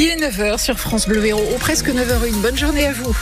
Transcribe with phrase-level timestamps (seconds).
[0.00, 2.40] Il est 9h sur France Bleu Héros, ou presque 9h01.
[2.40, 3.16] Bonne journée à vous.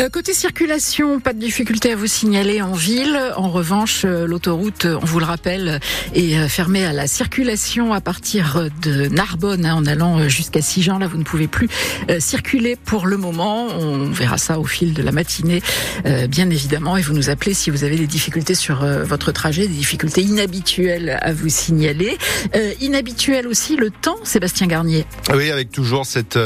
[0.00, 3.18] Euh, côté circulation, pas de difficulté à vous signaler en ville.
[3.36, 5.78] En revanche, euh, l'autoroute, on vous le rappelle,
[6.14, 10.98] est euh, fermée à la circulation à partir de Narbonne hein, en allant jusqu'à Sigean.
[10.98, 11.68] Là, vous ne pouvez plus
[12.18, 13.66] circuler pour le moment.
[13.78, 15.62] On verra ça au fil de la matinée,
[16.28, 16.96] bien évidemment.
[16.96, 21.18] Et vous nous appelez si vous avez des difficultés sur votre trajet, des difficultés inhabituelles
[21.20, 22.16] à vous signaler.
[22.80, 25.04] inhabituel aussi le temps, Sébastien Garnier.
[25.34, 26.38] Oui, avec toujours cette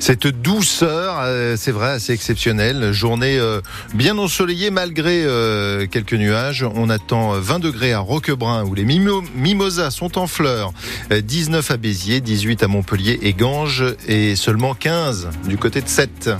[0.00, 3.60] cette douceur, c'est vrai, assez exceptionnelle Journée euh,
[3.94, 6.64] bien ensoleillée malgré euh, quelques nuages.
[6.74, 10.72] On attend 20 degrés à Roquebrun où les mimosas sont en fleurs.
[11.10, 16.30] 19 à Béziers, 18 à Montpellier et Ganges et seulement 15 du côté de Sète.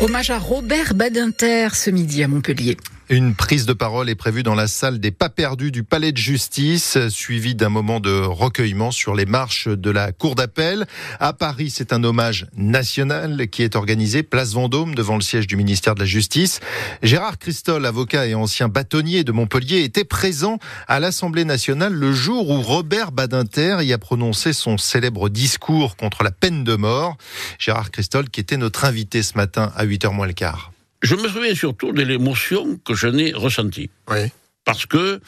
[0.00, 2.76] Hommage à Robert Badinter ce midi à Montpellier.
[3.10, 6.18] Une prise de parole est prévue dans la salle des pas perdus du palais de
[6.18, 10.86] justice, suivie d'un moment de recueillement sur les marches de la cour d'appel.
[11.18, 15.56] À Paris, c'est un hommage national qui est organisé place Vendôme devant le siège du
[15.56, 16.60] ministère de la Justice.
[17.02, 22.50] Gérard Christol, avocat et ancien bâtonnier de Montpellier, était présent à l'Assemblée nationale le jour
[22.50, 27.16] où Robert Badinter y a prononcé son célèbre discours contre la peine de mort.
[27.58, 30.72] Gérard Christol qui était notre invité ce matin à 8h moins le quart.
[31.02, 33.90] Je me souviens surtout de l'émotion que je n'ai ressentie.
[34.10, 34.30] Oui.
[34.64, 35.20] Parce que,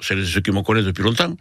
[0.00, 1.36] ceux qui me connaissent depuis longtemps,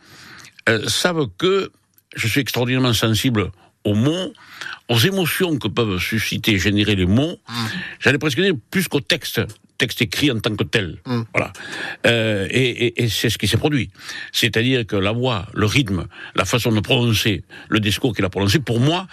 [0.68, 1.72] euh, savent que
[2.16, 3.52] je suis extraordinairement sensible
[3.86, 4.34] aux mots,
[4.90, 7.38] aux émotions que peuvent susciter, générer les mots.
[7.48, 7.54] Mmh.
[8.00, 9.42] J'allais presque dire plus qu'au texte
[9.80, 10.98] texte écrit en tant que tel.
[11.08, 11.22] Mm.
[11.34, 11.52] Voilà.
[12.06, 13.90] Euh, et, et, c'est ce qui s'est produit.
[14.32, 18.60] C'est-à-dire que la voix, le rythme, la façon de prononcer le discours qu'il a prononcé,
[18.60, 19.08] pour moi,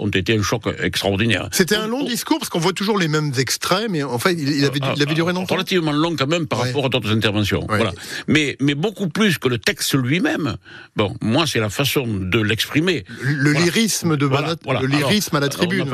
[0.00, 1.48] ont été un choc extraordinaire.
[1.52, 4.64] C'était un long discours parce qu'on voit toujours les mêmes extraits, mais en fait, il,
[4.64, 5.54] avait, il avait duré ah, longtemps.
[5.54, 7.66] Relativement long quand même par rapport à d'autres interventions.
[7.68, 7.92] Voilà.
[8.28, 10.56] Mais, mais beaucoup plus que le texte lui-même.
[10.96, 13.04] Bon, moi, c'est la façon de l'exprimer.
[13.20, 15.86] Le, lyrisme de voilà, le lyrisme à la tribune.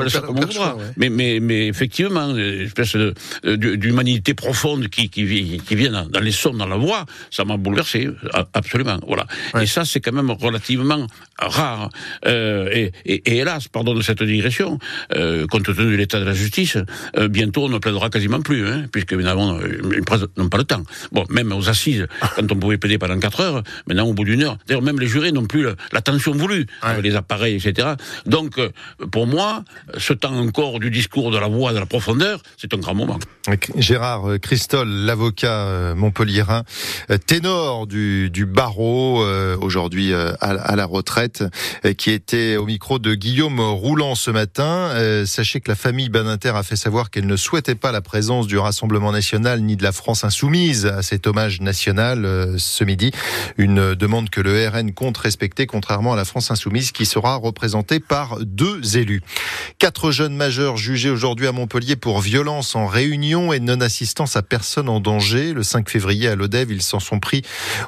[0.97, 2.95] mais, mais, mais effectivement, une espèce
[3.43, 8.09] d'humanité profonde qui, qui, qui vient dans, les sons, dans la voix, ça m'a bouleversé,
[8.53, 8.99] absolument.
[9.07, 9.25] Voilà.
[9.61, 11.07] Et ça, c'est quand même relativement
[11.39, 11.89] rare.
[12.25, 14.79] Euh, et, et, hélas, pardon de cette digression,
[15.15, 16.77] euh, compte tenu de l'état de la justice,
[17.17, 20.63] euh, bientôt on ne plaidera quasiment plus, hein, puisque évidemment, les presse n'ont pas le
[20.63, 20.83] temps.
[21.11, 24.43] Bon, même aux assises, quand on pouvait plaider pendant 4 heures, maintenant au bout d'une
[24.43, 26.65] heure, d'ailleurs même les jurés n'ont plus l'attention voulue,
[27.01, 27.89] les appareils, etc.
[28.25, 28.59] Donc,
[29.11, 29.63] pour moi,
[29.97, 33.19] ce temps encore du discours, de la voix, de la profondeur, c'est un grand moment.
[34.01, 36.63] Gérard euh, Christol, l'avocat euh, montpelliérain,
[37.11, 39.23] euh, ténor du, du barreau,
[39.61, 41.43] aujourd'hui à, la retraite,
[41.97, 44.89] qui était au micro de Guillaume Roulant ce matin.
[45.25, 48.57] Sachez que la famille Badinter a fait savoir qu'elle ne souhaitait pas la présence du
[48.57, 53.11] Rassemblement national ni de la France insoumise à cet hommage national ce midi.
[53.57, 57.99] Une demande que le RN compte respecter, contrairement à la France insoumise qui sera représentée
[57.99, 59.21] par deux élus.
[59.77, 64.41] Quatre jeunes majeurs jugés aujourd'hui à Montpellier pour violence en réunion et non assistance à
[64.41, 65.51] personne en danger.
[65.51, 67.41] Le 5 février à l'Odève, ils s'en sont pris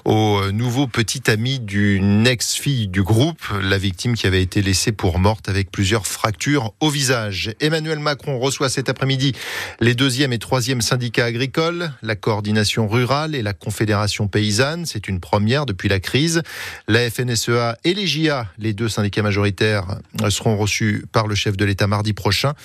[0.03, 5.17] au nouveau petit ami d'une ex-fille du groupe, la victime qui avait été laissée pour
[5.17, 7.53] morte avec plusieurs fractures au visage.
[7.61, 9.31] Emmanuel Macron reçoit cet après-midi
[9.79, 14.85] les deuxième et troisième syndicats agricoles, la coordination rurale et la confédération paysanne.
[14.85, 16.41] C'est une première depuis la crise.
[16.89, 21.63] La FNSEA et les JA, les deux syndicats majoritaires, seront reçus par le chef de
[21.63, 22.55] l'État mardi prochain.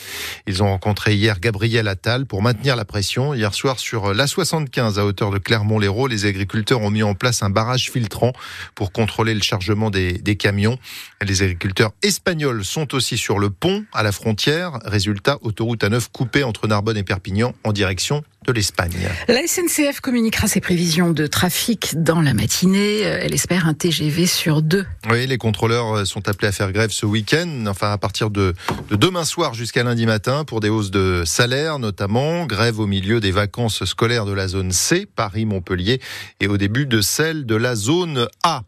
[0.49, 5.05] Ils ont rencontré hier Gabriel Attal pour maintenir la pression Hier soir, sur l'A75 à
[5.05, 8.33] hauteur de Clermont-Lérault, les agriculteurs ont mis en place un barrage filtrant
[8.75, 10.79] pour contrôler le chargement des, camions.
[11.23, 14.79] Les agriculteurs espagnols sont aussi sur le pont à la frontière.
[14.85, 19.09] Résultat, autoroute à 9 coupée entre Narbonne et Perpignan en direction de l'Espagne.
[19.29, 23.01] La SNCF communiquera ses prévisions de trafic dans la matinée.
[23.01, 24.87] Elle espère un TGV sur deux.
[25.11, 28.55] Oui, les contrôleurs sont appelés à faire grève ce week-end, enfin à partir de,
[28.89, 32.47] de demain soir jusqu'à lundi matin pour des hausses de salaire notamment.
[32.47, 36.01] Grève au milieu des vacances scolaires de la zone C, Paris-Montpellier,
[36.41, 38.63] et au début de celle de la zone A.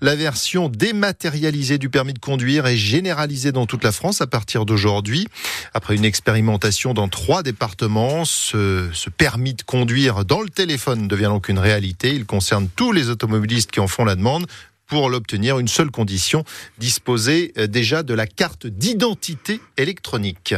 [0.00, 4.66] La version dématérialisée du permis de conduire est généralisée dans toute la France à partir
[4.66, 5.28] d'aujourd'hui.
[5.72, 11.24] Après une expérimentation dans trois départements, ce, ce permis de conduire dans le téléphone devient
[11.24, 12.14] donc une réalité.
[12.14, 14.46] Il concerne tous les automobilistes qui en font la demande
[14.86, 16.42] pour l'obtenir, une seule condition,
[16.78, 20.54] disposer euh, déjà de la carte d'identité électronique.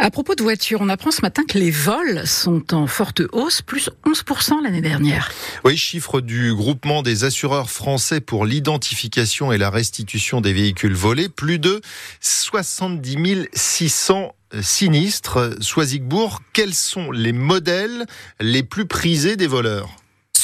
[0.00, 3.62] À propos de voitures, on apprend ce matin que les vols sont en forte hausse,
[3.62, 5.30] plus 11% l'année dernière.
[5.64, 11.28] Oui, chiffre du groupement des assureurs français pour l'identification et la restitution des véhicules volés,
[11.28, 11.80] plus de
[12.20, 15.54] 70 600 sinistres.
[15.60, 18.06] Soisigbourg, quels sont les modèles
[18.40, 19.94] les plus prisés des voleurs?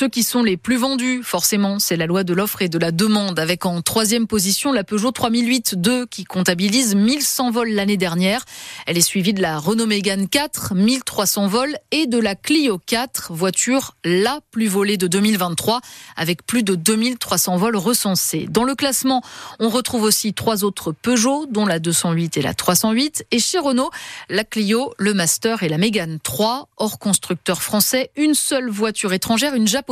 [0.02, 1.22] Ceux qui sont les plus vendus.
[1.22, 4.82] Forcément, c'est la loi de l'offre et de la demande, avec en troisième position la
[4.82, 8.44] Peugeot 3008 2 qui comptabilise 1100 vols l'année dernière.
[8.88, 13.32] Elle est suivie de la Renault Mégane 4, 1300 vols, et de la Clio 4,
[13.32, 15.80] voiture la plus volée de 2023,
[16.16, 18.48] avec plus de 2300 vols recensés.
[18.50, 19.22] Dans le classement,
[19.60, 23.90] on retrouve aussi trois autres Peugeot, dont la 208 et la 308, et chez Renault,
[24.28, 26.66] la Clio, le Master et la Mégane 3.
[26.76, 29.91] Hors constructeur français, une seule voiture étrangère, une japonaise,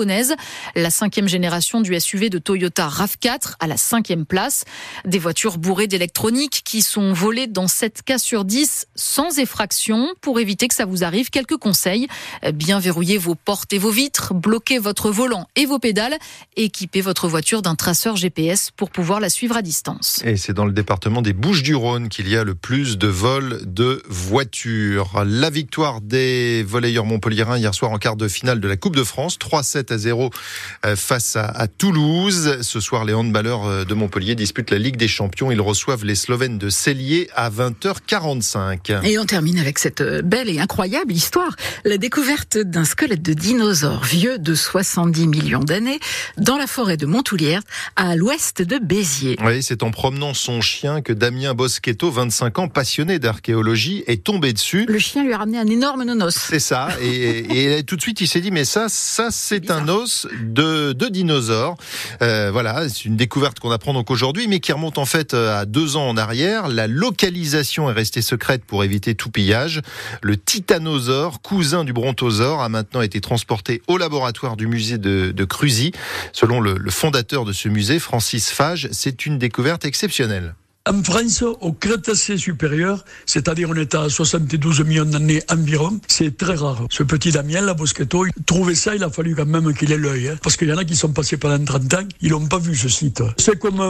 [0.75, 4.65] la cinquième génération du SUV de Toyota RAV4 à la cinquième place.
[5.05, 10.09] Des voitures bourrées d'électronique qui sont volées dans 7 cas sur 10 sans effraction.
[10.21, 12.09] Pour éviter que ça vous arrive, quelques conseils.
[12.55, 16.17] Bien verrouiller vos portes et vos vitres, bloquer votre volant et vos pédales,
[16.57, 20.21] équiper votre voiture d'un traceur GPS pour pouvoir la suivre à distance.
[20.25, 24.03] Et c'est dans le département des Bouches-du-Rhône qu'il y a le plus de vols de
[24.09, 25.25] voitures.
[25.27, 29.05] La victoire des volleyeurs montpelliérains hier soir en quart de finale de la Coupe de
[29.05, 30.31] France, 3-7 à 0
[30.87, 32.59] euh, face à, Toulouse.
[32.63, 35.51] Ce soir, les handballeurs euh, de Montpellier disputent la Ligue des Champions.
[35.51, 39.05] Ils reçoivent les Slovènes de Cellier à 20h45.
[39.05, 41.57] Et on termine avec cette euh, belle et incroyable histoire.
[41.85, 46.01] La découverte d'un squelette de dinosaure vieux de 70 millions d'années
[46.37, 47.63] dans la forêt de Montoulière,
[47.97, 49.37] à l'ouest de Béziers.
[49.45, 54.53] Oui, c'est en promenant son chien que Damien Boschetto, 25 ans, passionné d'archéologie, est tombé
[54.53, 54.87] dessus.
[54.89, 56.31] Le chien lui a ramené un énorme nonos.
[56.31, 56.89] C'est ça.
[57.01, 60.93] Et, et, tout de suite, il s'est dit, mais ça, ça, c'est un os de,
[60.93, 61.77] de dinosaure.
[62.23, 65.61] Euh, voilà, c'est une découverte qu'on apprend donc aujourd'hui, mais qui remonte en fait euh,
[65.61, 66.69] à deux ans en arrière.
[66.69, 69.81] La localisation est restée secrète pour éviter tout pillage.
[70.23, 75.45] Le titanosaure, cousin du brontosaure, a maintenant été transporté au laboratoire du musée de, de
[75.45, 75.93] Cruzy.
[76.33, 80.55] Selon le, le fondateur de ce musée, Francis Fage, c'est une découverte exceptionnelle.
[80.91, 86.57] En France, au Crétacé supérieur, c'est-à-dire on est à 72 millions d'années environ, c'est très
[86.57, 86.85] rare.
[86.91, 90.31] Ce petit Damien, la Boschetto, trouver ça, il a fallu quand même qu'il ait l'œil.
[90.31, 92.59] Hein, parce qu'il y en a qui sont passés pendant 30 ans, ils n'ont pas
[92.59, 93.23] vu ce site.
[93.37, 93.81] C'est comme